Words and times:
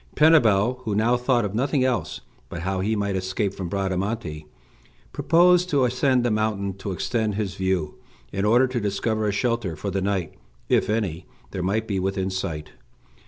Pinabel, 0.15 0.79
who 0.83 0.95
now 0.95 1.15
thought 1.15 1.45
of 1.45 1.53
nothing 1.53 1.83
else 1.83 2.21
but 2.49 2.61
how 2.61 2.79
he 2.79 2.95
might 2.95 3.15
escape 3.15 3.53
from 3.53 3.69
Bradamante, 3.69 4.47
proposed 5.13 5.69
to 5.69 5.85
ascend 5.85 6.23
the 6.23 6.31
mountain 6.31 6.73
to 6.79 6.91
extend 6.91 7.35
his 7.35 7.53
view, 7.53 7.99
in 8.31 8.43
order 8.43 8.65
to 8.67 8.79
discover 8.79 9.27
a 9.27 9.31
shelter 9.31 9.75
for 9.75 9.91
the 9.91 10.01
night, 10.01 10.33
if 10.67 10.89
any 10.89 11.27
there 11.51 11.61
might 11.61 11.87
be 11.87 11.99
within 11.99 12.31
sight. 12.31 12.71